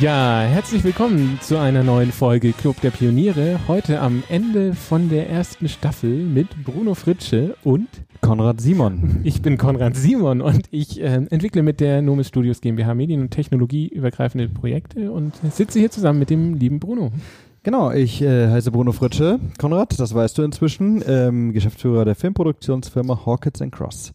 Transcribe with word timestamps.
Ja, 0.00 0.40
herzlich 0.40 0.82
willkommen 0.82 1.38
zu 1.40 1.56
einer 1.56 1.84
neuen 1.84 2.10
Folge 2.10 2.52
Club 2.52 2.80
der 2.80 2.90
Pioniere. 2.90 3.60
Heute 3.68 4.00
am 4.00 4.24
Ende 4.28 4.74
von 4.74 5.08
der 5.08 5.30
ersten 5.30 5.68
Staffel 5.68 6.24
mit 6.24 6.64
Bruno 6.64 6.94
Fritsche 6.94 7.56
und 7.62 7.86
Konrad 8.20 8.60
Simon. 8.60 9.20
Ich 9.22 9.40
bin 9.40 9.56
Konrad 9.56 9.94
Simon 9.94 10.40
und 10.40 10.66
ich 10.72 11.00
äh, 11.00 11.26
entwickle 11.30 11.62
mit 11.62 11.80
der 11.80 12.02
Nomis 12.02 12.28
Studios 12.28 12.60
GmbH 12.60 12.94
Medien- 12.94 13.20
und 13.20 13.30
Technologie 13.30 13.86
übergreifende 13.88 14.48
Projekte 14.48 15.12
und 15.12 15.34
sitze 15.52 15.78
hier 15.78 15.90
zusammen 15.90 16.18
mit 16.18 16.30
dem 16.30 16.54
lieben 16.54 16.80
Bruno. 16.80 17.12
Genau, 17.62 17.92
ich 17.92 18.20
äh, 18.20 18.48
heiße 18.48 18.72
Bruno 18.72 18.92
Fritsche. 18.92 19.38
Konrad, 19.58 19.98
das 20.00 20.12
weißt 20.12 20.36
du 20.38 20.42
inzwischen, 20.42 21.04
ähm, 21.06 21.52
Geschäftsführer 21.52 22.04
der 22.04 22.14
Filmproduktionsfirma 22.16 23.24
Hawkins 23.24 23.62
Cross. 23.70 24.12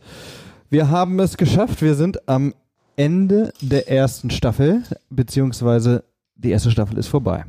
Wir 0.70 0.90
haben 0.90 1.20
es 1.20 1.38
geschafft, 1.38 1.82
wir 1.82 1.96
sind 1.96 2.28
am 2.28 2.54
Ende 3.00 3.54
der 3.62 3.90
ersten 3.90 4.30
Staffel, 4.30 4.84
beziehungsweise 5.10 6.04
die 6.36 6.52
erste 6.52 6.70
Staffel 6.70 6.98
ist 6.98 7.08
vorbei. 7.08 7.46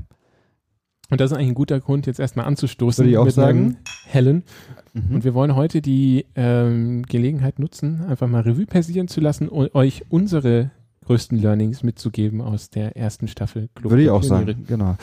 Und 1.11 1.21
das 1.21 1.33
ist 1.33 1.37
eigentlich 1.37 1.49
ein 1.49 1.55
guter 1.55 1.81
Grund, 1.81 2.07
jetzt 2.07 2.21
erstmal 2.21 2.47
anzustoßen. 2.47 3.05
Würde 3.05 3.11
ich 3.11 3.19
auch 3.19 3.29
sagen. 3.31 3.79
Helen. 4.07 4.45
Mhm. 4.93 5.13
Und 5.13 5.25
wir 5.25 5.35
wollen 5.35 5.57
heute 5.57 5.83
die 5.83 6.27
ähm, 6.37 7.03
Gelegenheit 7.03 7.59
nutzen, 7.59 8.05
einfach 8.05 8.29
mal 8.29 8.43
Revue 8.43 8.67
passieren 8.67 9.09
zu 9.09 9.21
lassen 9.21 9.49
und 9.49 9.75
euch 9.75 10.05
unsere 10.09 10.71
größten 11.07 11.37
Learnings 11.37 11.83
mitzugeben 11.83 12.41
aus 12.41 12.71
der 12.71 12.97
ersten 12.97 13.27
Staffel 13.27 13.69
Club 13.75 13.91
Würde 13.91 14.05
ich 14.05 14.11
auch 14.11 14.23
sagen, 14.23 14.67
genau. 14.69 14.97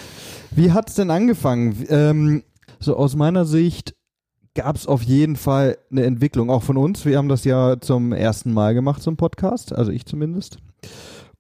Wie 0.52 0.72
hat's 0.72 0.96
denn 0.96 1.12
angefangen? 1.12 1.76
Ähm, 1.90 2.44
so 2.80 2.96
aus 2.96 3.18
meiner 3.18 3.44
Sicht 3.44 3.96
gab 4.58 4.76
es 4.76 4.88
auf 4.88 5.04
jeden 5.04 5.36
Fall 5.36 5.78
eine 5.92 6.04
Entwicklung, 6.04 6.50
auch 6.50 6.64
von 6.64 6.78
uns. 6.78 7.06
Wir 7.06 7.18
haben 7.18 7.30
das 7.30 7.46
ja 7.46 7.80
zum 7.80 8.12
ersten 8.12 8.52
Mal 8.52 8.74
gemacht 8.74 9.04
zum 9.04 9.16
Podcast, 9.16 9.72
also 9.72 9.92
ich 9.92 10.08
zumindest. 10.08 10.58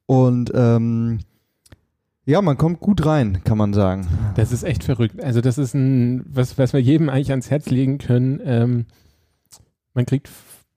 Und 0.05 0.51
ähm, 0.53 1.19
ja, 2.25 2.43
man 2.43 2.57
kommt 2.57 2.79
gut 2.79 3.05
rein, 3.05 3.43
kann 3.43 3.57
man 3.57 3.73
sagen. 3.73 4.07
Das 4.35 4.51
ist 4.51 4.63
echt 4.63 4.83
verrückt. 4.83 5.21
Also 5.23 5.41
das 5.41 5.57
ist 5.57 5.73
ein, 5.73 6.25
was, 6.27 6.59
was 6.59 6.73
wir 6.73 6.79
jedem 6.79 7.09
eigentlich 7.09 7.31
ans 7.31 7.49
Herz 7.49 7.71
legen 7.71 7.97
können. 7.97 8.39
Ähm, 8.43 8.85
man 9.95 10.05
kriegt 10.05 10.29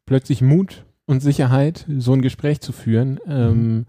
plötzlich 0.06 0.40
Mut 0.40 0.86
und 1.04 1.20
Sicherheit, 1.20 1.86
so 1.98 2.14
ein 2.14 2.22
Gespräch 2.22 2.62
zu 2.62 2.72
führen. 2.72 3.20
Ähm, 3.26 3.84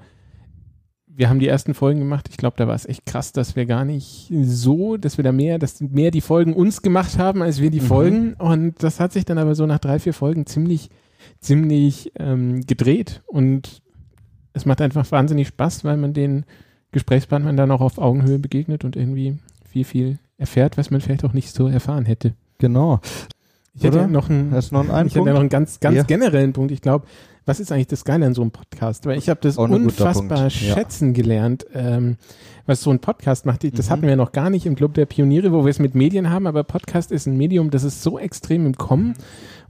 wir 1.16 1.30
haben 1.30 1.40
die 1.40 1.48
ersten 1.48 1.73
Folgen 1.73 2.00
gemacht. 2.00 2.28
Ich 2.30 2.38
glaube, 2.38 2.56
da 2.58 2.67
war 2.67 2.76
es 2.76 2.86
echt 2.86 3.06
krass, 3.06 3.31
dass 3.34 3.56
wir 3.56 3.66
gar 3.66 3.86
nicht 3.86 4.31
so, 4.44 4.98
dass 4.98 5.17
wir 5.17 5.23
da 5.23 5.31
mehr, 5.31 5.59
dass 5.59 5.81
mehr 5.81 6.12
die 6.12 6.22
Folgen 6.22 6.54
uns 6.54 6.81
gemacht 6.81 7.17
haben, 7.17 7.42
als 7.42 7.59
wir 7.62 7.70
die 7.70 7.81
Mhm. 7.81 7.86
Folgen. 7.86 8.34
Und 8.36 8.81
das 8.84 9.00
hat 9.00 9.12
sich 9.14 9.26
dann 9.26 9.38
aber 9.38 9.56
so 9.56 9.66
nach 9.66 9.80
drei, 9.80 10.00
vier 10.00 10.14
Folgen 10.14 10.45
ziemlich, 10.45 10.89
ziemlich 11.39 12.12
ähm, 12.17 12.62
gedreht. 12.66 13.22
Und 13.28 13.82
es 14.54 14.66
macht 14.66 14.82
einfach 14.82 15.09
wahnsinnig 15.12 15.48
Spaß, 15.50 15.84
weil 15.84 15.98
man 15.98 16.14
den 16.14 16.45
Gesprächspartnern 16.92 17.58
dann 17.58 17.72
auch 17.72 17.82
auf 17.82 17.98
Augenhöhe 17.98 18.39
begegnet 18.39 18.84
und 18.84 18.95
irgendwie 18.95 19.38
viel, 19.70 19.84
viel 19.86 20.20
erfährt, 20.38 20.78
was 20.78 20.92
man 20.92 21.02
vielleicht 21.02 21.23
auch 21.23 21.34
nicht 21.34 21.54
so 21.54 21.67
erfahren 21.67 22.06
hätte. 22.06 22.34
Genau. 22.58 23.00
Ich 23.73 23.84
hätte 23.84 24.00
Oder? 24.00 24.08
noch 24.08 24.30
einen, 24.30 24.50
noch 24.50 24.89
einen 24.89 25.08
ich 25.08 25.16
hätte 25.16 25.30
noch 25.30 25.39
einen 25.39 25.50
ganz, 25.50 25.80
ganz 25.80 25.95
Ja. 25.95 26.04
generellen 26.04 26.52
Punkt. 26.54 26.72
Ich 26.72 26.82
glaube, 26.82 27.06
was 27.45 27.59
ist 27.59 27.72
eigentlich 27.72 27.88
das 27.88 28.06
Geile 28.06 28.25
an 28.25 28.34
so 28.34 28.42
einem 28.42 28.52
Podcast? 28.52 29.06
Weil 29.06 29.17
ich 29.17 29.30
habe 29.30 29.39
das 29.42 29.58
unfassbar 29.58 30.39
Punkt, 30.39 30.61
ja. 30.61 30.73
schätzen 30.73 31.14
gelernt, 31.14 31.66
ähm, 31.73 32.17
was 32.66 32.81
so 32.81 32.92
ein 32.92 33.00
Podcast 33.00 33.45
macht. 33.45 33.64
Das 33.78 33.88
Mhm. 33.88 33.89
hatten 33.92 34.02
wir 34.03 34.16
noch 34.16 34.31
gar 34.31 34.50
nicht 34.50 34.66
im 34.66 34.75
Club 34.75 34.94
der 34.94 35.06
Pioniere, 35.06 35.52
wo 35.52 35.64
wir 35.66 35.70
es 35.72 35.80
mit 35.80 35.95
Medien 35.95 36.30
haben, 36.30 36.45
aber 36.48 36.64
Podcast 36.64 37.11
ist 37.11 37.25
ein 37.25 37.38
Medium, 37.38 37.72
das 37.72 37.83
ist 37.83 38.03
so 38.03 38.20
extrem 38.20 38.66
im 38.67 38.75
Kommen 38.78 39.14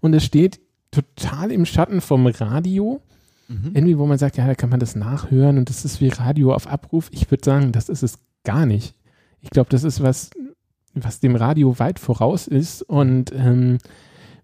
und 0.01 0.13
es 0.13 0.23
steht 0.25 0.59
total 0.91 1.51
im 1.51 1.65
Schatten 1.65 2.01
vom 2.01 2.27
Radio. 2.27 3.01
Mhm. 3.47 3.71
Irgendwie, 3.73 3.97
wo 3.97 4.05
man 4.05 4.17
sagt, 4.17 4.37
ja, 4.37 4.45
da 4.45 4.55
kann 4.55 4.69
man 4.69 4.79
das 4.79 4.95
nachhören 4.95 5.57
und 5.57 5.69
das 5.69 5.85
ist 5.85 6.01
wie 6.01 6.09
Radio 6.09 6.53
auf 6.53 6.67
Abruf. 6.67 7.09
Ich 7.11 7.31
würde 7.31 7.43
sagen, 7.45 7.71
das 7.71 7.87
ist 7.89 8.03
es 8.03 8.19
gar 8.43 8.65
nicht. 8.65 8.95
Ich 9.41 9.49
glaube, 9.49 9.69
das 9.69 9.83
ist 9.85 10.01
was, 10.03 10.29
was 10.93 11.19
dem 11.21 11.35
Radio 11.37 11.79
weit 11.79 11.99
voraus 11.99 12.47
ist 12.47 12.81
und 12.81 13.31
ähm, 13.33 13.77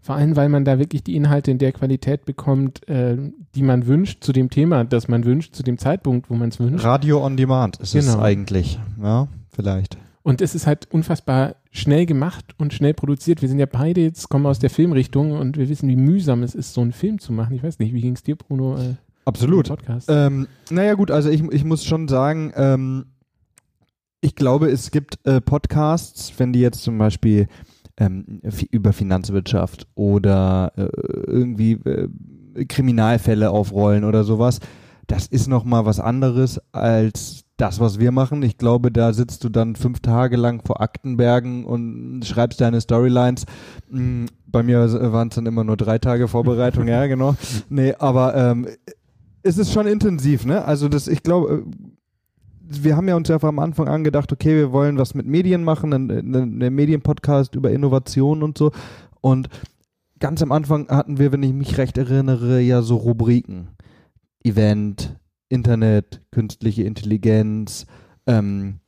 vor 0.07 0.16
allem, 0.16 0.38
weil 0.38 0.47
man 0.47 0.63
da 0.63 0.79
wirklich 0.79 1.03
die 1.03 1.18
Inhalte 1.18 1.51
in 1.51 1.57
der 1.57 1.73
Qualität 1.73 2.23
bekommt, 2.23 2.88
äh, 2.88 3.18
die 3.56 3.62
man 3.62 3.88
wünscht, 3.88 4.23
zu 4.23 4.31
dem 4.31 4.50
Thema, 4.50 4.85
das 4.85 5.09
man 5.09 5.25
wünscht, 5.25 5.53
zu 5.53 5.63
dem 5.63 5.78
Zeitpunkt, 5.78 6.29
wo 6.29 6.35
man 6.35 6.47
es 6.47 6.62
wünscht. 6.62 6.85
Radio 6.85 7.25
on 7.25 7.35
Demand 7.35 7.75
ist 7.81 7.94
es 7.94 8.06
Genau. 8.06 8.22
eigentlich. 8.23 8.79
Ja, 9.03 9.28
vielleicht. 9.53 9.97
Und 10.23 10.40
es 10.41 10.56
ist 10.56 10.66
halt 10.66 10.88
unfassbar 10.91 11.57
schnell 11.72 12.06
gemacht 12.06 12.56
und 12.57 12.73
schnell 12.73 12.94
produziert. 12.94 13.41
Wir 13.41 13.50
sind 13.50 13.59
ja 13.59 13.66
beide 13.66 14.00
jetzt, 14.00 14.29
kommen 14.29 14.46
aus 14.46 14.59
der 14.59 14.69
Filmrichtung 14.69 15.34
und 15.34 15.57
wir 15.57 15.67
wissen, 15.67 15.90
wie 15.90 15.97
mühsam 15.97 16.41
es 16.41 16.56
ist, 16.56 16.73
so 16.73 16.79
einen 16.79 16.94
Film 16.94 17.19
zu 17.19 17.34
machen. 17.34 17.53
Ich 17.53 17.62
weiß 17.63 17.78
nicht, 17.79 17.94
wie 17.94 18.00
ging 18.01 18.16
es 18.16 18.23
dir, 18.23 18.38
Bruno? 18.38 18.78
Äh, 18.78 18.96
Absolut. 19.25 19.67
Podcast? 19.67 20.07
Ähm, 20.09 20.47
naja 20.69 20.94
gut, 20.94 21.12
also 21.12 21.29
ich, 21.29 21.44
ich 21.51 21.66
muss 21.66 21.84
schon 21.84 22.07
sagen, 22.07 22.53
ähm, 22.56 23.07
ich 24.22 24.35
glaube, 24.35 24.69
es 24.69 24.90
gibt 24.91 25.19
äh, 25.25 25.41
Podcasts, 25.41 26.31
wenn 26.38 26.53
die 26.53 26.62
jetzt 26.62 26.81
zum 26.81 26.97
Beispiel 26.97 27.47
ähm, 27.97 28.41
über 28.72 28.94
Finanzwirtschaft 28.94 29.88
oder 29.96 30.72
äh, 30.75 30.88
irgendwie 31.28 31.74
äh, 31.74 32.09
Kriminalfälle 32.66 33.50
aufrollen 33.50 34.03
oder 34.03 34.24
sowas, 34.24 34.59
das 35.08 35.28
ist 35.28 35.47
noch 35.47 35.63
mal 35.63 35.85
was 35.85 36.00
anderes 36.00 36.59
als 36.72 37.44
das, 37.56 37.80
was 37.80 38.00
wir 38.00 38.12
machen. 38.12 38.44
Ich 38.44 38.58
glaube, 38.58 38.91
da 38.91 39.13
sitzt 39.13 39.44
du 39.44 39.50
dann 39.50 39.75
fünf 39.75 40.00
Tage 40.00 40.38
lang 40.38 40.62
vor 40.66 40.81
Aktenbergen 40.81 41.66
und 41.66 42.24
schreibst 42.24 42.62
deine 42.62 42.80
Storylines. 42.81 43.46
Mm, 43.90 44.25
Bei 44.46 44.64
mir 44.64 44.91
waren 45.12 45.29
es 45.29 45.35
dann 45.35 45.46
immer 45.47 45.64
nur 45.64 45.78
drei 45.78 45.97
Tage 45.97 46.28
Vorbereitung, 46.28 46.88
ja, 46.88 47.08
genau. 47.08 47.35
Nee, 47.69 47.96
aber 47.97 48.35
ähm, 48.35 48.68
es 49.41 49.58
ist 49.58 49.74
schon 49.74 49.88
intensiv, 49.88 50.46
ne? 50.46 50.64
Also 50.66 50.88
das, 50.88 51.08
ich 51.08 51.24
glaube, 51.24 51.66
äh, 51.66 51.88
wir 52.69 52.95
haben 52.95 53.07
ja 53.07 53.16
uns 53.16 53.29
ja 53.29 53.41
am 53.41 53.59
Anfang 53.59 53.88
an 53.88 54.03
gedacht, 54.03 54.31
okay, 54.31 54.55
wir 54.55 54.72
wollen 54.72 54.97
was 54.97 55.13
mit 55.13 55.25
Medien 55.25 55.63
machen, 55.63 55.94
einen, 55.94 56.57
Medienpodcast 56.57 57.55
über 57.55 57.72
Innovation 57.72 58.44
und 58.44 58.57
so. 58.57 58.72
Und 59.22 59.50
ganz 60.19 60.41
am 60.41 60.51
Anfang 60.51 60.88
hatten 60.89 61.17
wir, 61.17 61.31
wenn 61.31 61.44
ich 61.44 61.53
mich 61.53 61.78
recht 61.78 61.97
erinnere, 61.97 62.59
ja 62.61 62.81
so 62.81 62.97
Rubriken. 62.97 63.69
Event, 64.44 65.17
Internet, 65.50 66.22
künstliche 66.31 66.83
Intelligenz, 66.83 67.85
ähm, 68.25 68.79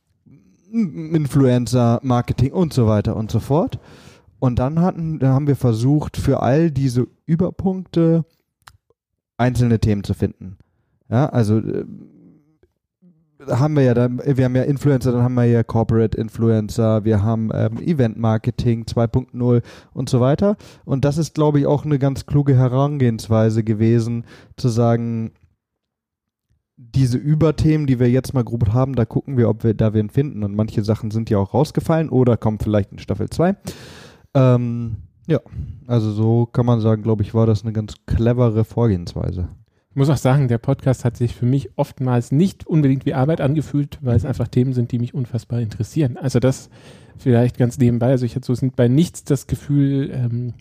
Influencer, 0.72 2.00
Marketing 2.02 2.52
und 2.52 2.72
so 2.72 2.86
weiter 2.86 3.16
und 3.16 3.30
so 3.30 3.40
fort. 3.40 3.78
Und 4.38 4.58
dann 4.58 4.80
hatten, 4.80 5.18
da 5.18 5.34
haben 5.34 5.46
wir 5.46 5.56
versucht, 5.56 6.16
für 6.16 6.40
all 6.42 6.70
diese 6.70 7.06
Überpunkte 7.26 8.24
einzelne 9.36 9.80
Themen 9.80 10.04
zu 10.04 10.14
finden. 10.14 10.58
Ja, 11.10 11.26
also 11.28 11.58
äh, 11.58 11.84
haben 13.48 13.74
wir 13.74 13.82
ja 13.82 13.94
dann, 13.94 14.20
wir 14.24 14.44
haben 14.44 14.56
ja 14.56 14.62
Influencer, 14.62 15.12
dann 15.12 15.22
haben 15.22 15.34
wir 15.34 15.44
ja 15.44 15.62
Corporate 15.62 16.16
Influencer, 16.16 17.04
wir 17.04 17.22
haben 17.22 17.50
ähm, 17.54 17.78
Event 17.78 18.18
Marketing 18.18 18.84
2.0 18.84 19.62
und 19.92 20.08
so 20.08 20.20
weiter. 20.20 20.56
Und 20.84 21.04
das 21.04 21.18
ist, 21.18 21.34
glaube 21.34 21.60
ich, 21.60 21.66
auch 21.66 21.84
eine 21.84 21.98
ganz 21.98 22.26
kluge 22.26 22.56
Herangehensweise 22.56 23.64
gewesen, 23.64 24.24
zu 24.56 24.68
sagen, 24.68 25.32
diese 26.76 27.18
Überthemen, 27.18 27.86
die 27.86 28.00
wir 28.00 28.10
jetzt 28.10 28.32
mal 28.32 28.44
grob 28.44 28.72
haben, 28.72 28.94
da 28.94 29.04
gucken 29.04 29.36
wir, 29.36 29.48
ob 29.48 29.64
wir 29.64 29.74
da 29.74 29.92
wen 29.92 30.08
finden. 30.08 30.42
Und 30.42 30.54
manche 30.54 30.82
Sachen 30.82 31.10
sind 31.10 31.28
ja 31.28 31.38
auch 31.38 31.52
rausgefallen 31.52 32.08
oder 32.08 32.36
kommen 32.36 32.58
vielleicht 32.58 32.92
in 32.92 32.98
Staffel 32.98 33.28
2. 33.28 33.56
Ähm, 34.34 34.96
ja, 35.26 35.40
also 35.86 36.10
so 36.10 36.46
kann 36.46 36.66
man 36.66 36.80
sagen, 36.80 37.02
glaube 37.02 37.22
ich, 37.22 37.34
war 37.34 37.46
das 37.46 37.62
eine 37.62 37.72
ganz 37.72 37.94
clevere 38.06 38.64
Vorgehensweise. 38.64 39.48
Ich 40.00 40.08
muss 40.08 40.16
auch 40.16 40.22
sagen, 40.22 40.48
der 40.48 40.56
Podcast 40.56 41.04
hat 41.04 41.18
sich 41.18 41.34
für 41.34 41.44
mich 41.44 41.76
oftmals 41.76 42.32
nicht 42.32 42.66
unbedingt 42.66 43.04
wie 43.04 43.12
Arbeit 43.12 43.42
angefühlt, 43.42 43.98
weil 44.00 44.16
es 44.16 44.24
einfach 44.24 44.48
Themen 44.48 44.72
sind, 44.72 44.92
die 44.92 44.98
mich 44.98 45.12
unfassbar 45.12 45.60
interessieren. 45.60 46.16
Also 46.16 46.40
das 46.40 46.70
vielleicht 47.18 47.58
ganz 47.58 47.76
nebenbei. 47.76 48.06
Also 48.06 48.24
ich 48.24 48.34
hatte 48.34 48.50
so 48.50 48.66
bei 48.74 48.88
nichts 48.88 49.24
das 49.24 49.46
Gefühl, 49.46 50.10
ähm, 50.10 50.54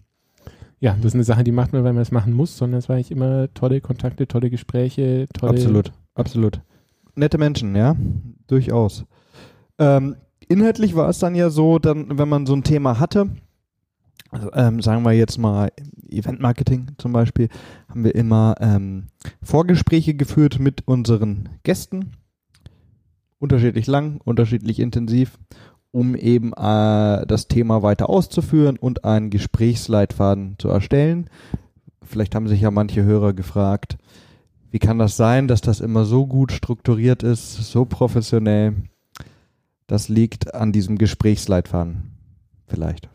ja, 0.82 0.94
das 0.98 1.06
ist 1.06 1.14
eine 1.14 1.24
Sache, 1.24 1.46
die 1.46 1.54
macht 1.54 1.72
man, 1.72 1.86
weil 1.86 1.94
man 1.94 2.02
es 2.02 2.12
machen 2.12 2.34
muss, 2.34 2.58
sondern 2.58 2.80
es 2.80 2.90
war 2.90 2.98
eigentlich 2.98 3.12
immer 3.12 3.48
tolle 3.54 3.80
Kontakte, 3.80 4.28
tolle 4.28 4.50
Gespräche, 4.50 5.28
tolle. 5.34 5.54
Absolut, 5.54 5.94
absolut. 6.16 6.60
Nette 7.16 7.38
Menschen, 7.38 7.78
ja, 7.78 7.96
durchaus. 8.48 9.06
Ähm, 9.78 10.18
inhaltlich 10.50 10.98
war 10.98 11.08
es 11.08 11.20
dann 11.20 11.34
ja 11.34 11.50
so, 11.50 11.80
dann, 11.80 12.20
wenn 12.20 12.28
man 12.28 12.46
so 12.46 12.58
ein 12.58 12.66
Thema 12.66 13.00
hatte, 13.00 13.30
also, 14.32 14.52
ähm, 14.54 14.82
sagen 14.82 15.04
wir 15.04 15.14
jetzt 15.14 15.38
mal 15.38 15.72
Eventmarketing 16.08 16.92
zum 16.98 17.14
Beispiel, 17.14 17.50
haben 17.88 18.04
wir 18.04 18.14
immer 18.14 18.56
ähm, 18.60 19.08
Vorgespräche 19.42 20.14
geführt 20.14 20.60
mit 20.60 20.88
unseren 20.88 21.50
Gästen, 21.64 22.12
unterschiedlich 23.40 23.88
lang, 23.88 24.22
unterschiedlich 24.24 24.80
intensiv, 24.80 25.40
um 25.92 26.16
eben 26.16 26.54
äh, 26.54 27.26
das 27.26 27.48
Thema 27.48 27.82
weiter 27.82 28.10
auszuführen 28.10 28.78
und 28.78 29.04
einen 29.04 29.32
Gesprächsleitfaden 29.32 30.56
zu 30.60 30.70
erstellen. 30.70 31.30
Vielleicht 32.04 32.36
haben 32.36 32.48
sich 32.48 32.62
ja 32.62 32.70
manche 32.70 33.04
Hörer 33.04 33.34
gefragt, 33.34 33.98
wie 34.72 34.80
kann 34.80 35.00
das 35.00 35.18
sein, 35.18 35.48
dass 35.48 35.62
das 35.62 35.80
immer 35.80 36.06
so 36.06 36.28
gut 36.28 36.52
strukturiert 36.52 37.24
ist, 37.24 37.56
so 37.56 37.86
professionell? 37.86 38.76
Das 39.88 40.10
liegt 40.10 40.54
an 40.54 40.72
diesem 40.72 41.00
Gesprächsleitfaden. 41.00 42.12
Vielleicht. 42.68 43.10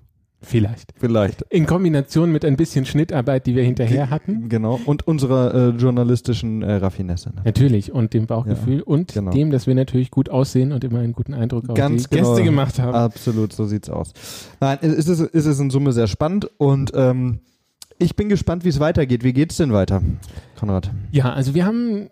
Vielleicht. 0.45 0.93
Vielleicht. 0.97 1.43
In 1.51 1.67
Kombination 1.67 2.31
mit 2.31 2.45
ein 2.45 2.57
bisschen 2.57 2.85
Schnittarbeit, 2.85 3.47
die 3.47 3.55
wir 3.55 3.63
hinterher 3.63 4.11
hatten. 4.11 4.49
Genau. 4.49 4.81
Und 4.85 5.07
unserer 5.07 5.55
äh, 5.55 5.69
journalistischen 5.71 6.63
äh, 6.63 6.75
Raffinesse. 6.75 7.33
Natürlich. 7.45 7.93
Und 7.93 8.15
dem 8.15 8.27
Bauchgefühl. 8.27 8.79
Ja, 8.79 8.85
und 8.85 9.15
genau. 9.15 9.31
dem, 9.31 9.51
dass 9.51 9.67
wir 9.67 9.75
natürlich 9.75 10.11
gut 10.11 10.29
aussehen 10.29 10.73
und 10.73 10.85
immer 10.85 11.01
einen 11.01 11.13
guten 11.13 11.35
Eindruck 11.35 11.69
auf 11.69 11.77
Ganz 11.77 12.09
die 12.09 12.17
genau. 12.17 12.31
Gäste 12.31 12.45
gemacht 12.45 12.79
haben. 12.79 12.95
Absolut, 12.95 13.53
so 13.53 13.65
sieht's 13.65 13.91
aus. 13.91 14.13
Nein, 14.61 14.79
es 14.83 15.09
ist, 15.09 15.21
es 15.21 15.47
ist 15.47 15.59
in 15.59 15.71
Summe 15.71 15.93
sehr 15.93 16.07
spannend 16.07 16.49
und 16.59 16.93
ähm, 16.95 17.41
ich 17.99 18.17
bin 18.17 18.29
gespannt, 18.29 18.65
wie 18.65 18.69
es 18.69 18.81
weitergeht. 18.81 19.25
Wie 19.25 19.33
geht's 19.33 19.57
denn 19.57 19.73
weiter, 19.73 20.03
Konrad? 20.59 20.91
Ja, 21.13 21.33
also 21.33 21.55
wir 21.55 21.65
haben 21.65 22.11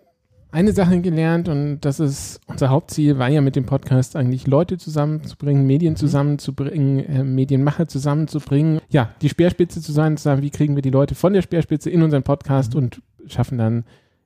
eine 0.53 0.71
Sache 0.71 1.01
gelernt 1.01 1.49
und 1.49 1.81
das 1.81 1.99
ist 1.99 2.39
unser 2.47 2.69
Hauptziel, 2.69 3.17
war 3.17 3.27
ja 3.29 3.41
mit 3.41 3.55
dem 3.55 3.65
Podcast 3.65 4.15
eigentlich 4.15 4.47
Leute 4.47 4.77
zusammenzubringen, 4.77 5.65
Medien 5.65 5.95
zusammenzubringen, 5.95 6.99
äh, 7.05 7.23
Medienmacher 7.23 7.87
zusammenzubringen, 7.87 8.79
ja, 8.89 9.09
die 9.21 9.29
Speerspitze 9.29 9.81
zu 9.81 9.91
sein, 9.91 10.15
zu 10.17 10.23
sagen, 10.23 10.41
wie 10.41 10.51
kriegen 10.51 10.75
wir 10.75 10.81
die 10.81 10.89
Leute 10.91 11.15
von 11.15 11.33
der 11.33 11.41
Speerspitze 11.41 11.89
in 11.89 12.01
unseren 12.03 12.23
Podcast 12.23 12.75
und 12.75 13.01
schaffen 13.27 13.57
dann, 13.57 13.83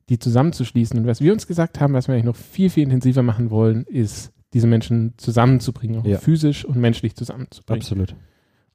die 0.09 0.19
zusammenzuschließen. 0.19 0.99
Und 0.99 1.07
was 1.07 1.21
wir 1.21 1.33
uns 1.33 1.47
gesagt 1.47 1.79
haben, 1.79 1.93
was 1.93 2.07
wir 2.07 2.13
eigentlich 2.13 2.25
noch 2.25 2.35
viel, 2.35 2.69
viel 2.69 2.83
intensiver 2.83 3.23
machen 3.23 3.49
wollen, 3.49 3.83
ist, 3.85 4.31
diese 4.53 4.67
Menschen 4.67 5.13
zusammenzubringen, 5.17 5.99
auch 6.01 6.05
Ja. 6.05 6.17
physisch 6.19 6.63
und 6.65 6.77
menschlich 6.77 7.15
zusammenzubringen. 7.15 7.81
Absolut. 7.81 8.15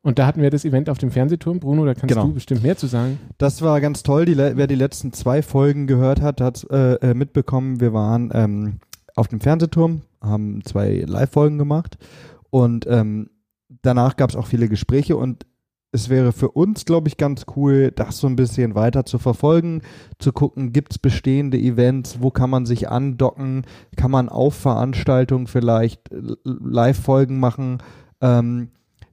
Und 0.02 0.18
da 0.18 0.26
hatten 0.26 0.42
wir 0.42 0.50
das 0.50 0.64
Event 0.64 0.90
auf 0.90 0.98
dem 0.98 1.10
Fernsehturm. 1.12 1.60
Bruno, 1.60 1.84
da 1.84 1.94
kannst 1.94 2.08
Genau. 2.14 2.26
du 2.26 2.34
bestimmt 2.34 2.62
mehr 2.62 2.76
zu 2.76 2.88
sagen. 2.88 3.18
Das 3.38 3.62
war 3.62 3.80
ganz 3.80 4.02
toll. 4.02 4.24
Die, 4.24 4.36
wer 4.36 4.66
die 4.66 4.74
letzten 4.74 5.12
zwei 5.12 5.42
Folgen 5.42 5.86
gehört 5.86 6.20
hat, 6.20 6.40
hat 6.40 6.66
äh, 6.70 6.94
äh, 6.94 7.14
mitbekommen, 7.14 7.80
wir 7.80 7.92
waren 7.92 8.30
ähm, 8.34 8.78
auf 9.14 9.28
dem 9.28 9.40
Fernsehturm, 9.40 10.02
haben 10.20 10.64
zwei 10.64 11.04
Live-Folgen 11.06 11.56
gemacht 11.58 11.98
und 12.50 12.86
ähm, 12.88 13.30
danach 13.82 14.16
gab 14.16 14.30
es 14.30 14.36
auch 14.36 14.46
viele 14.46 14.68
Gespräche 14.68 15.16
und 15.16 15.46
es 15.94 16.08
wäre 16.08 16.32
für 16.32 16.50
uns, 16.50 16.86
glaube 16.86 17.08
ich, 17.08 17.18
ganz 17.18 17.44
cool, 17.54 17.92
das 17.94 18.18
so 18.18 18.26
ein 18.26 18.34
bisschen 18.34 18.74
weiter 18.74 19.04
zu 19.04 19.18
verfolgen, 19.18 19.82
zu 20.18 20.32
gucken, 20.32 20.72
gibt 20.72 20.92
es 20.92 20.98
bestehende 20.98 21.58
Events, 21.58 22.16
wo 22.20 22.30
kann 22.30 22.48
man 22.48 22.64
sich 22.64 22.88
andocken, 22.88 23.66
kann 23.94 24.10
man 24.10 24.30
auf 24.30 24.54
Veranstaltungen 24.54 25.46
vielleicht 25.46 26.10
äh, 26.10 26.22
Live-Folgen 26.44 27.38
machen. 27.38 27.78
Ähm, 28.22 28.70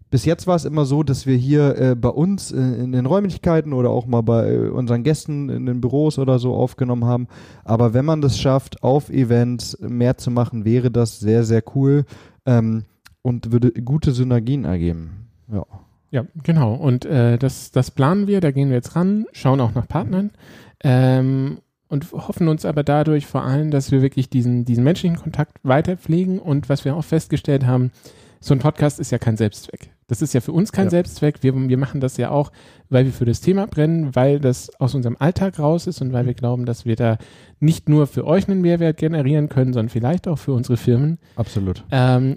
bis 0.09 0.25
jetzt 0.25 0.47
war 0.47 0.55
es 0.55 0.65
immer 0.65 0.85
so, 0.85 1.03
dass 1.03 1.25
wir 1.25 1.35
hier 1.35 1.77
äh, 1.77 1.95
bei 1.95 2.09
uns 2.09 2.51
äh, 2.51 2.57
in 2.57 2.91
den 2.91 3.05
Räumlichkeiten 3.05 3.73
oder 3.73 3.89
auch 3.91 4.07
mal 4.07 4.21
bei 4.21 4.51
äh, 4.51 4.69
unseren 4.69 5.03
Gästen 5.03 5.49
in 5.49 5.65
den 5.65 5.81
Büros 5.81 6.17
oder 6.17 6.39
so 6.39 6.55
aufgenommen 6.55 7.05
haben. 7.05 7.27
Aber 7.63 7.93
wenn 7.93 8.05
man 8.05 8.21
das 8.21 8.39
schafft, 8.39 8.81
auf 8.81 9.09
Events 9.09 9.77
mehr 9.79 10.17
zu 10.17 10.31
machen, 10.31 10.65
wäre 10.65 10.89
das 10.89 11.19
sehr, 11.19 11.43
sehr 11.43 11.63
cool 11.75 12.05
ähm, 12.45 12.85
und 13.21 13.51
würde 13.51 13.71
gute 13.71 14.11
Synergien 14.11 14.65
ergeben. 14.65 15.27
Ja. 15.51 15.65
Ja, 16.11 16.25
genau. 16.41 16.73
Und 16.73 17.05
äh, 17.05 17.37
das, 17.37 17.69
das 17.69 17.91
planen 17.91 18.25
wir, 18.25 18.41
da 18.41 18.49
gehen 18.49 18.69
wir 18.69 18.77
jetzt 18.77 18.95
ran, 18.95 19.27
schauen 19.31 19.61
auch 19.61 19.75
nach 19.75 19.87
Partnern 19.87 20.31
ähm, 20.83 21.59
und 21.87 22.11
hoffen 22.13 22.47
uns 22.47 22.65
aber 22.65 22.83
dadurch 22.83 23.27
vor 23.27 23.43
allem, 23.43 23.69
dass 23.69 23.91
wir 23.91 24.01
wirklich 24.01 24.27
diesen, 24.27 24.65
diesen 24.65 24.83
menschlichen 24.83 25.19
Kontakt 25.19 25.59
weiter 25.61 25.97
pflegen 25.97 26.39
und 26.39 26.67
was 26.67 26.83
wir 26.83 26.95
auch 26.95 27.03
festgestellt 27.03 27.63
haben, 27.63 27.91
so 28.39 28.55
ein 28.55 28.59
Podcast 28.59 28.99
ist 28.99 29.11
ja 29.11 29.19
kein 29.19 29.37
Selbstzweck. 29.37 29.91
Das 30.09 30.21
ist 30.21 30.33
ja 30.33 30.41
für 30.41 30.51
uns 30.51 30.71
kein 30.71 30.87
Ja. 30.87 30.91
Selbstzweck. 30.91 31.41
Wir, 31.41 31.55
wir 31.55 31.77
machen 31.77 32.01
das 32.01 32.17
ja 32.17 32.31
auch, 32.31 32.51
weil 32.89 33.05
wir 33.05 33.13
für 33.13 33.25
das 33.25 33.39
Thema 33.39 33.67
brennen, 33.67 34.15
weil 34.15 34.39
das 34.39 34.69
aus 34.79 34.95
unserem 34.95 35.15
Alltag 35.19 35.59
raus 35.59 35.87
ist 35.87 36.01
und 36.01 36.11
weil 36.11 36.25
wir 36.25 36.33
glauben, 36.33 36.65
dass 36.65 36.83
wir 36.85 36.95
da 36.95 37.17
nicht 37.59 37.87
nur 37.87 38.07
für 38.07 38.25
euch 38.25 38.49
einen 38.49 38.59
Mehrwert 38.61 38.97
generieren 38.97 39.47
können, 39.47 39.71
sondern 39.71 39.89
vielleicht 39.89 40.27
auch 40.27 40.37
für 40.37 40.53
unsere 40.53 40.77
Firmen. 40.77 41.19
Absolut. 41.35 41.83
Ähm, 41.91 42.35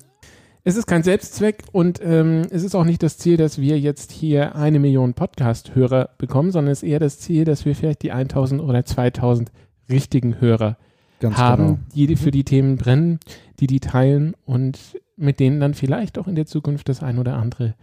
es 0.65 0.77
ist 0.77 0.87
kein 0.87 1.03
Selbstzweck 1.03 1.65
und 1.73 2.01
ähm, 2.05 2.43
es 2.51 2.63
ist 2.63 2.77
auch 2.77 2.85
nicht 2.85 3.03
das 3.03 3.19
Ziel, 3.19 3.37
dass 3.37 3.59
wir 3.59 3.81
jetzt 3.81 4.13
hier 4.13 4.55
eine 4.55 4.79
Million 4.79 5.15
Podcast-Hörer 5.15 6.11
bekommen, 6.19 6.53
sondern 6.53 6.71
es 6.73 6.83
ist 6.83 6.89
eher 6.89 7.01
das 7.01 7.19
Ziel, 7.19 7.45
dass 7.45 7.65
wir 7.65 7.75
vielleicht 7.75 8.03
die 8.03 8.13
1000 8.13 8.61
oder 8.61 8.85
2000 8.85 9.51
richtigen 9.91 10.41
Hörer 10.41 10.77
Ganz 11.21 11.37
haben, 11.37 11.65
genau. 11.65 11.79
die 11.95 12.07
die 12.07 12.17
für 12.17 12.31
die 12.31 12.45
Themen 12.45 12.77
brennen, 12.77 13.19
die 13.61 13.67
die 13.67 13.81
teilen 13.81 14.35
und 14.45 14.79
mit 15.23 15.41
denen 15.41 15.61
dann 15.61 15.75
vielleicht 15.75 16.19
auch 16.19 16.27
in 16.27 16.35
der 16.35 16.47
Zukunft 16.47 16.89
das 16.89 17.03
ein 17.03 17.19
oder 17.19 17.37
andere 17.37 17.75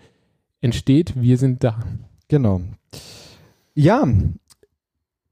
entsteht. 0.62 1.14
Wir 1.16 1.38
sind 1.38 1.64
da. 1.64 1.80
Genau. 2.28 2.62
Ja, 3.74 4.06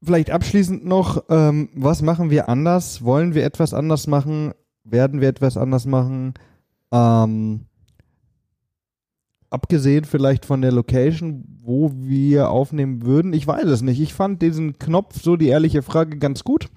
vielleicht 0.02 0.30
abschließend 0.30 0.84
noch, 0.86 1.24
ähm, 1.28 1.68
was 1.74 2.02
machen 2.02 2.30
wir 2.30 2.48
anders? 2.48 3.04
Wollen 3.04 3.34
wir 3.34 3.44
etwas 3.44 3.74
anders 3.74 4.06
machen? 4.06 4.52
Werden 4.84 5.20
wir 5.20 5.28
etwas 5.28 5.56
anders 5.56 5.84
machen? 5.84 6.34
Ähm, 6.90 7.66
abgesehen 9.50 10.04
vielleicht 10.04 10.46
von 10.46 10.62
der 10.62 10.72
Location, 10.72 11.44
wo 11.62 11.92
wir 11.94 12.50
aufnehmen 12.50 13.04
würden, 13.04 13.34
ich 13.34 13.46
weiß 13.46 13.66
es 13.66 13.82
nicht. 13.82 14.00
Ich 14.00 14.14
fand 14.14 14.40
diesen 14.40 14.78
Knopf, 14.78 15.20
so 15.20 15.36
die 15.36 15.48
ehrliche 15.48 15.82
Frage, 15.82 16.18
ganz 16.18 16.42
gut. 16.42 16.68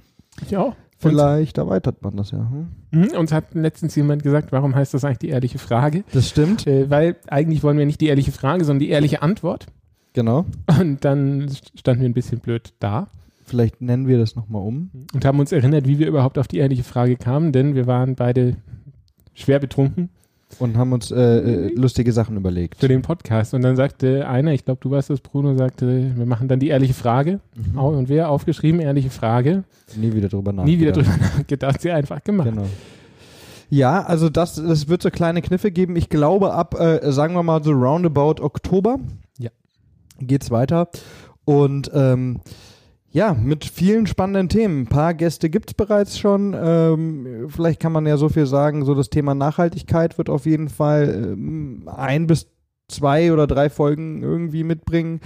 Ich 0.45 0.57
auch. 0.57 0.75
Vielleicht 1.09 1.57
erweitert 1.57 2.01
man 2.01 2.15
das 2.15 2.31
ja. 2.31 2.39
Hm? 2.39 2.67
Mhm, 2.91 3.17
Uns 3.17 3.31
hat 3.31 3.53
letztens 3.53 3.95
jemand 3.95 4.23
gesagt, 4.23 4.51
warum 4.51 4.75
heißt 4.75 4.93
das 4.93 5.03
eigentlich 5.03 5.19
die 5.19 5.29
ehrliche 5.29 5.59
Frage? 5.59 6.03
Das 6.13 6.29
stimmt. 6.29 6.67
Äh, 6.67 6.89
weil 6.89 7.15
eigentlich 7.27 7.63
wollen 7.63 7.77
wir 7.77 7.85
nicht 7.85 8.01
die 8.01 8.07
ehrliche 8.07 8.31
Frage, 8.31 8.65
sondern 8.65 8.79
die 8.79 8.89
ehrliche 8.89 9.21
Antwort. 9.21 9.67
Genau. 10.13 10.45
Und 10.79 11.03
dann 11.05 11.49
standen 11.75 12.01
wir 12.01 12.09
ein 12.09 12.13
bisschen 12.13 12.39
blöd 12.39 12.73
da 12.79 13.07
Vielleicht 13.51 13.81
nennen 13.81 14.07
wir 14.07 14.17
das 14.17 14.37
nochmal 14.37 14.61
um. 14.61 14.91
und 15.13 15.25
haben 15.25 15.39
uns 15.41 15.51
erinnert, 15.51 15.85
wie 15.85 15.99
wir 15.99 16.07
überhaupt 16.07 16.37
auf 16.37 16.47
die 16.47 16.59
ehrliche 16.59 16.85
Frage 16.85 17.17
kamen, 17.17 17.51
denn 17.51 17.75
wir 17.75 17.85
waren 17.85 18.15
beide 18.15 18.55
schwer 19.33 19.59
betrunken 19.59 20.09
Und 20.59 20.77
haben 20.77 20.93
uns 20.93 21.11
äh, 21.11 21.17
äh, 21.19 21.73
lustige 21.75 22.11
Sachen 22.11 22.37
überlegt. 22.37 22.79
für 22.79 22.87
den 22.87 23.01
Podcast. 23.01 23.53
Und 23.53 23.61
dann 23.61 23.75
sagte 23.75 24.27
einer, 24.27 24.51
ich 24.53 24.65
glaube, 24.65 24.79
du 24.81 24.91
warst 24.91 25.09
das, 25.09 25.19
Bruno, 25.21 25.55
sagte, 25.57 26.11
wir 26.15 26.25
machen 26.25 26.47
dann 26.47 26.59
die 26.59 26.67
ehrliche 26.69 26.93
Frage. 26.93 27.39
Mhm. 27.55 27.79
Und 27.79 28.09
wer 28.09 28.29
aufgeschrieben, 28.29 28.79
ehrliche 28.81 29.09
Frage. 29.09 29.63
Nie 29.95 30.13
wieder 30.13 30.29
drüber 30.29 30.51
nachgedacht. 30.53 30.67
Nie 30.67 30.79
wieder 30.79 30.91
drüber 30.91 31.17
nachgedacht, 31.37 31.81
sie 31.81 31.91
einfach 31.91 32.23
gemacht. 32.23 32.49
Genau. 32.49 32.65
Ja, 33.69 34.03
also 34.03 34.29
das, 34.29 34.55
das 34.55 34.89
wird 34.89 35.01
so 35.01 35.09
kleine 35.09 35.41
Kniffe 35.41 35.71
geben. 35.71 35.95
Ich 35.95 36.09
glaube, 36.09 36.53
ab, 36.53 36.77
äh, 36.79 37.11
sagen 37.11 37.33
wir 37.35 37.43
mal 37.43 37.63
so 37.63 37.71
roundabout 37.71 38.41
Oktober 38.43 38.99
Ja. 39.39 39.49
geht's 40.19 40.51
weiter. 40.51 40.89
Und 41.45 41.89
ähm, 41.93 42.41
ja, 43.11 43.33
mit 43.33 43.65
vielen 43.65 44.07
spannenden 44.07 44.49
Themen. 44.49 44.81
Ein 44.81 44.87
paar 44.87 45.13
Gäste 45.13 45.49
gibt's 45.49 45.73
bereits 45.73 46.17
schon. 46.17 46.55
Ähm, 46.57 47.47
vielleicht 47.49 47.79
kann 47.79 47.91
man 47.91 48.05
ja 48.05 48.17
so 48.17 48.29
viel 48.29 48.45
sagen, 48.45 48.85
so 48.85 48.95
das 48.95 49.09
Thema 49.09 49.35
Nachhaltigkeit 49.35 50.17
wird 50.17 50.29
auf 50.29 50.45
jeden 50.45 50.69
Fall 50.69 51.33
ähm, 51.33 51.89
ein 51.93 52.27
bis 52.27 52.47
zwei 52.87 53.33
oder 53.33 53.47
drei 53.47 53.69
Folgen 53.69 54.21
irgendwie 54.23 54.63
mitbringen. 54.63 55.19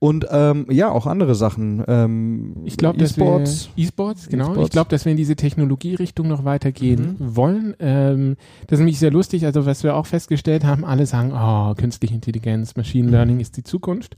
Und 0.00 0.26
ähm, 0.30 0.66
ja, 0.68 0.90
auch 0.90 1.06
andere 1.06 1.34
Sachen. 1.34 1.82
Ähm, 1.88 2.56
Ich 2.64 2.76
glaube, 2.76 2.98
dass 2.98 3.16
wir 3.16 3.24
E-Sports. 3.24 3.70
E-Sports, 3.74 4.28
genau. 4.28 4.50
E-Sports. 4.50 4.66
Ich 4.66 4.70
glaube, 4.72 4.90
dass 4.90 5.04
wir 5.06 5.12
in 5.12 5.16
diese 5.16 5.34
Technologierichtung 5.34 6.28
noch 6.28 6.44
weitergehen 6.44 7.16
wollen. 7.18 7.74
Ähm, 7.78 8.36
das 8.66 8.72
ist 8.76 8.80
nämlich 8.80 8.98
sehr 8.98 9.10
lustig. 9.10 9.46
Also 9.46 9.64
was 9.64 9.82
wir 9.82 9.96
auch 9.96 10.04
festgestellt 10.06 10.64
haben, 10.64 10.84
alle 10.84 11.06
sagen, 11.06 11.32
oh, 11.34 11.74
künstliche 11.74 12.14
Intelligenz, 12.14 12.76
Machine 12.76 13.10
Learning 13.10 13.40
ist 13.40 13.56
die 13.56 13.62
Zukunft. 13.62 14.16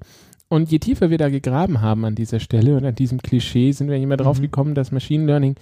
Und 0.48 0.70
je 0.70 0.78
tiefer 0.78 1.10
wir 1.10 1.18
da 1.18 1.28
gegraben 1.28 1.80
haben 1.80 2.04
an 2.04 2.14
dieser 2.14 2.38
Stelle 2.40 2.76
und 2.76 2.84
an 2.84 2.94
diesem 2.94 3.20
Klischee, 3.20 3.72
sind 3.72 3.88
wir 3.88 3.96
immer 3.96 4.16
drauf 4.16 4.38
Mhm. 4.38 4.42
gekommen, 4.42 4.74
dass 4.74 4.92
Machine 4.92 5.26
Learning 5.26 5.56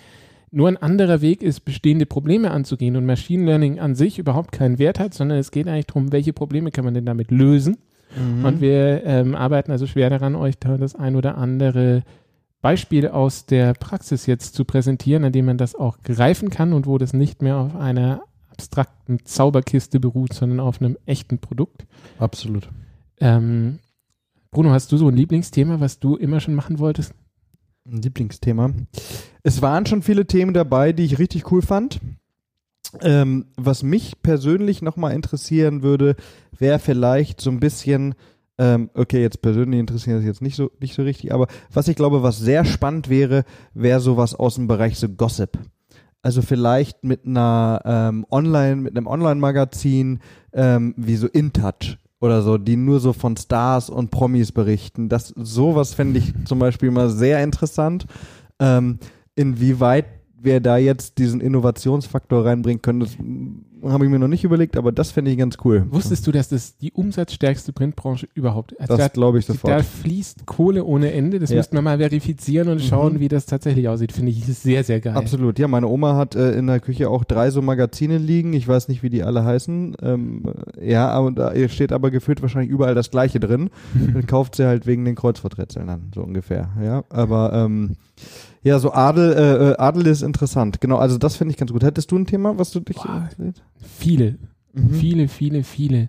nur 0.50 0.68
ein 0.68 0.76
anderer 0.76 1.20
Weg 1.20 1.42
ist, 1.42 1.64
bestehende 1.64 2.06
Probleme 2.06 2.50
anzugehen 2.50 2.96
und 2.96 3.06
Machine 3.06 3.44
Learning 3.44 3.80
an 3.80 3.94
sich 3.94 4.18
überhaupt 4.18 4.52
keinen 4.52 4.78
Wert 4.78 5.00
hat, 5.00 5.14
sondern 5.14 5.38
es 5.38 5.50
geht 5.50 5.66
eigentlich 5.66 5.86
darum, 5.86 6.12
welche 6.12 6.32
Probleme 6.32 6.70
kann 6.70 6.84
man 6.84 6.94
denn 6.94 7.06
damit 7.06 7.30
lösen. 7.30 7.78
Mhm. 8.16 8.44
Und 8.44 8.60
wir 8.60 9.02
ähm, 9.04 9.34
arbeiten 9.34 9.72
also 9.72 9.86
schwer 9.86 10.10
daran, 10.10 10.36
euch 10.36 10.58
da 10.58 10.76
das 10.76 10.94
ein 10.94 11.16
oder 11.16 11.36
andere 11.38 12.02
Beispiel 12.62 13.08
aus 13.08 13.46
der 13.46 13.74
Praxis 13.74 14.26
jetzt 14.26 14.54
zu 14.54 14.64
präsentieren, 14.64 15.24
an 15.24 15.32
dem 15.32 15.46
man 15.46 15.58
das 15.58 15.74
auch 15.74 15.98
greifen 16.04 16.50
kann 16.50 16.72
und 16.72 16.86
wo 16.86 16.98
das 16.98 17.12
nicht 17.12 17.42
mehr 17.42 17.56
auf 17.56 17.74
einer 17.74 18.22
abstrakten 18.52 19.18
Zauberkiste 19.24 19.98
beruht, 19.98 20.32
sondern 20.32 20.60
auf 20.60 20.80
einem 20.80 20.96
echten 21.04 21.38
Produkt. 21.38 21.84
Absolut. 22.18 22.68
Ähm, 23.20 23.80
Bruno, 24.54 24.70
hast 24.70 24.92
du 24.92 24.96
so 24.96 25.08
ein 25.08 25.16
Lieblingsthema, 25.16 25.80
was 25.80 25.98
du 25.98 26.14
immer 26.14 26.38
schon 26.38 26.54
machen 26.54 26.78
wolltest? 26.78 27.12
Ein 27.90 28.02
Lieblingsthema. 28.02 28.70
Es 29.42 29.62
waren 29.62 29.84
schon 29.84 30.00
viele 30.00 30.28
Themen 30.28 30.54
dabei, 30.54 30.92
die 30.92 31.04
ich 31.04 31.18
richtig 31.18 31.50
cool 31.50 31.60
fand. 31.60 31.98
Ähm, 33.00 33.46
was 33.56 33.82
mich 33.82 34.22
persönlich 34.22 34.80
nochmal 34.80 35.12
interessieren 35.12 35.82
würde, 35.82 36.14
wäre 36.56 36.78
vielleicht 36.78 37.40
so 37.40 37.50
ein 37.50 37.58
bisschen, 37.58 38.14
ähm, 38.56 38.90
okay, 38.94 39.20
jetzt 39.20 39.42
persönlich 39.42 39.80
interessiert 39.80 40.18
das 40.18 40.24
jetzt 40.24 40.40
nicht 40.40 40.54
so, 40.54 40.70
nicht 40.78 40.94
so 40.94 41.02
richtig, 41.02 41.34
aber 41.34 41.48
was 41.72 41.88
ich 41.88 41.96
glaube, 41.96 42.22
was 42.22 42.38
sehr 42.38 42.64
spannend 42.64 43.08
wäre, 43.08 43.42
wäre 43.72 43.98
sowas 43.98 44.36
aus 44.36 44.54
dem 44.54 44.68
Bereich 44.68 45.00
so 45.00 45.08
Gossip. 45.08 45.58
Also 46.22 46.42
vielleicht 46.42 47.02
mit 47.02 47.26
einer 47.26 47.82
ähm, 47.84 48.24
Online, 48.30 48.76
mit 48.76 48.96
einem 48.96 49.08
Online-Magazin 49.08 50.20
ähm, 50.52 50.94
wie 50.96 51.16
so 51.16 51.26
InTouch 51.26 51.98
oder 52.24 52.40
so, 52.40 52.56
die 52.56 52.76
nur 52.76 53.00
so 53.00 53.12
von 53.12 53.36
Stars 53.36 53.90
und 53.90 54.10
Promis 54.10 54.50
berichten. 54.50 55.10
Das 55.10 55.28
sowas 55.36 55.92
fände 55.92 56.18
ich 56.18 56.32
zum 56.46 56.58
Beispiel 56.58 56.90
mal 56.90 57.10
sehr 57.10 57.42
interessant. 57.44 58.06
Ähm, 58.58 58.98
inwieweit 59.34 60.06
wir 60.40 60.60
da 60.60 60.78
jetzt 60.78 61.18
diesen 61.18 61.40
Innovationsfaktor 61.40 62.46
reinbringen 62.46 62.80
können, 62.80 63.00
das 63.00 63.16
habe 63.82 64.04
ich 64.04 64.10
mir 64.10 64.18
noch 64.18 64.28
nicht 64.28 64.44
überlegt, 64.44 64.76
aber 64.76 64.92
das 64.92 65.10
fände 65.10 65.30
ich 65.30 65.36
ganz 65.38 65.56
cool. 65.64 65.84
Wusstest 65.90 66.26
du, 66.26 66.32
dass 66.32 66.48
das 66.48 66.76
die 66.78 66.92
umsatzstärkste 66.92 67.72
Printbranche 67.72 68.26
überhaupt 68.34 68.72
ist? 68.72 68.80
Also 68.80 68.96
das 68.96 69.12
glaube 69.12 69.38
ich 69.38 69.46
da, 69.46 69.52
sofort. 69.54 69.72
da 69.72 69.82
fließt 69.82 70.46
Kohle 70.46 70.84
ohne 70.84 71.12
Ende. 71.12 71.38
Das 71.38 71.50
Ja. 71.50 71.56
müssten 71.56 71.76
wir 71.76 71.82
mal 71.82 71.98
verifizieren 71.98 72.68
und 72.68 72.80
schauen, 72.80 73.14
Mhm. 73.14 73.20
wie 73.20 73.28
das 73.28 73.46
tatsächlich 73.46 73.88
aussieht. 73.88 74.12
Finde 74.12 74.30
ich 74.30 74.44
sehr, 74.46 74.84
sehr 74.84 75.00
geil. 75.00 75.16
Absolut. 75.16 75.58
Ja, 75.58 75.68
meine 75.68 75.88
Oma 75.88 76.16
hat 76.16 76.34
äh, 76.34 76.52
in 76.52 76.66
der 76.66 76.80
Küche 76.80 77.10
auch 77.10 77.24
drei 77.24 77.50
so 77.50 77.60
Magazine 77.62 78.18
liegen. 78.18 78.52
Ich 78.54 78.66
weiß 78.66 78.88
nicht, 78.88 79.02
wie 79.02 79.10
die 79.10 79.22
alle 79.22 79.44
heißen. 79.44 79.96
Ähm, 80.02 80.42
äh, 80.78 80.90
ja, 80.92 81.08
aber 81.10 81.30
da 81.32 81.68
steht 81.68 81.92
aber 81.92 82.10
gefühlt 82.10 82.40
wahrscheinlich 82.42 82.70
überall 82.70 82.94
das 82.94 83.10
Gleiche 83.10 83.40
drin. 83.40 83.70
Dann 84.14 84.26
kauft 84.26 84.56
sie 84.56 84.66
halt 84.66 84.86
wegen 84.86 85.04
den 85.04 85.14
Kreuzworträtseln 85.14 85.86
dann, 85.86 86.10
so 86.14 86.22
ungefähr. 86.22 86.70
Ja, 86.82 87.04
aber 87.10 87.52
ähm, 87.52 87.92
ja, 88.62 88.78
so 88.78 88.92
Adel, 88.92 89.32
äh, 89.32 89.70
äh, 89.72 89.76
Adel 89.76 90.06
ist 90.06 90.22
interessant. 90.22 90.80
Genau, 90.80 90.96
also 90.96 91.18
das 91.18 91.36
finde 91.36 91.52
ich 91.52 91.58
ganz 91.58 91.70
gut. 91.72 91.82
Hättest 91.82 92.10
du 92.10 92.16
ein 92.16 92.26
Thema, 92.26 92.56
was 92.58 92.70
du 92.70 92.80
dich 92.80 92.96
interessiert? 92.96 93.62
Viele, 93.80 94.38
Mhm. 94.72 94.90
viele, 94.94 95.28
viele, 95.28 95.62
viele. 95.64 96.08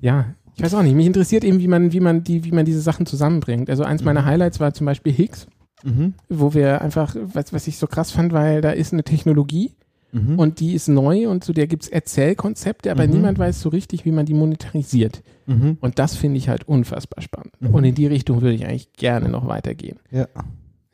Ja, 0.00 0.34
ich 0.56 0.62
weiß 0.62 0.74
auch 0.74 0.82
nicht. 0.82 0.94
Mich 0.94 1.06
interessiert 1.06 1.44
eben, 1.44 1.60
wie 1.60 1.68
man, 1.68 1.92
wie 1.92 2.00
man 2.00 2.24
die, 2.24 2.44
wie 2.44 2.52
man 2.52 2.64
diese 2.66 2.80
Sachen 2.80 3.06
zusammenbringt. 3.06 3.70
Also 3.70 3.84
eins 3.84 4.02
meiner 4.04 4.22
Mhm. 4.22 4.26
Highlights 4.26 4.60
war 4.60 4.74
zum 4.74 4.84
Beispiel 4.86 5.12
Higgs, 5.12 5.46
Mhm. 5.84 6.14
wo 6.28 6.52
wir 6.54 6.82
einfach, 6.82 7.16
was, 7.18 7.52
was 7.52 7.66
ich 7.66 7.78
so 7.78 7.86
krass 7.86 8.10
fand, 8.10 8.32
weil 8.32 8.60
da 8.60 8.70
ist 8.70 8.92
eine 8.92 9.02
Technologie 9.04 9.72
Mhm. 10.12 10.38
und 10.38 10.60
die 10.60 10.74
ist 10.74 10.88
neu 10.88 11.28
und 11.28 11.44
zu 11.44 11.52
der 11.52 11.66
gibt's 11.68 11.88
Erzählkonzepte, 11.88 12.90
aber 12.90 13.06
Mhm. 13.06 13.12
niemand 13.14 13.38
weiß 13.38 13.60
so 13.60 13.68
richtig, 13.70 14.04
wie 14.04 14.10
man 14.12 14.26
die 14.26 14.34
monetarisiert. 14.34 15.22
Mhm. 15.46 15.78
Und 15.80 15.98
das 15.98 16.16
finde 16.16 16.36
ich 16.38 16.48
halt 16.48 16.66
unfassbar 16.68 17.22
spannend. 17.22 17.52
Und 17.60 17.84
in 17.84 17.94
die 17.94 18.06
Richtung 18.06 18.42
würde 18.42 18.54
ich 18.54 18.66
eigentlich 18.66 18.92
gerne 18.94 19.28
noch 19.28 19.46
weitergehen. 19.46 19.98
Ja. 20.10 20.26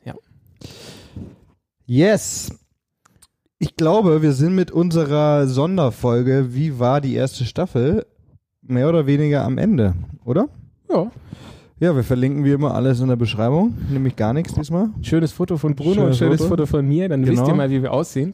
Ja. 0.05 0.13
Yes. 1.85 2.56
Ich 3.59 3.75
glaube, 3.75 4.21
wir 4.21 4.33
sind 4.33 4.53
mit 4.55 4.71
unserer 4.71 5.47
Sonderfolge, 5.47 6.53
wie 6.53 6.77
war 6.79 7.01
die 7.01 7.15
erste 7.15 7.43
Staffel, 7.45 8.05
mehr 8.61 8.87
oder 8.89 9.07
weniger 9.07 9.43
am 9.43 9.57
Ende, 9.57 9.93
oder? 10.25 10.47
Ja, 10.89 11.11
Ja, 11.79 11.95
wir 11.95 12.03
verlinken 12.03 12.43
wie 12.43 12.51
immer 12.51 12.73
alles 12.73 12.99
in 12.99 13.07
der 13.07 13.15
Beschreibung, 13.15 13.75
nämlich 13.91 14.15
gar 14.15 14.33
nichts 14.33 14.53
diesmal. 14.53 14.89
schönes 15.01 15.31
Foto 15.31 15.57
von 15.57 15.75
Bruno 15.75 15.93
Schönes 15.93 16.07
und 16.09 16.15
schönes 16.15 16.41
Foto. 16.41 16.49
Foto. 16.49 16.65
von 16.67 16.87
mir, 16.87 17.09
dann 17.09 17.23
Genau. 17.23 17.33
wisst 17.41 17.47
ihr 17.47 17.55
mal, 17.55 17.69
wie 17.69 17.81
wir 17.81 17.93
aussehen. 17.93 18.33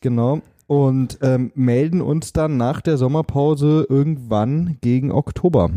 Genau. 0.00 0.40
Und 0.66 1.18
ähm, 1.22 1.50
melden 1.54 2.00
uns 2.00 2.32
dann 2.32 2.56
nach 2.56 2.80
der 2.80 2.96
Sommerpause 2.96 3.86
irgendwann 3.88 4.76
gegen 4.80 5.10
Oktober. 5.10 5.70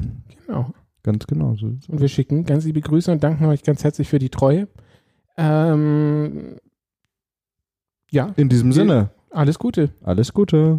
Genau. 0.45 0.71
Ganz 1.03 1.25
genau. 1.27 1.55
So. 1.55 1.67
Und 1.67 1.99
wir 1.99 2.07
schicken 2.07 2.45
ganz 2.45 2.63
liebe 2.65 2.79
Grüße 2.81 3.11
und 3.11 3.23
danken 3.23 3.45
euch 3.45 3.63
ganz 3.63 3.83
herzlich 3.83 4.07
für 4.07 4.19
die 4.19 4.29
Treue. 4.29 4.67
Ähm, 5.35 6.55
ja, 8.13 8.31
In 8.35 8.47
diesem 8.47 8.71
Sinne, 8.71 9.09
alles 9.31 9.57
Gute. 9.59 9.89
alles 10.03 10.33
Gute. 10.33 10.77